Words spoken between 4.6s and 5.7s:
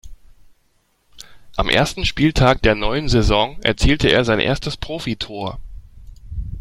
Profitor.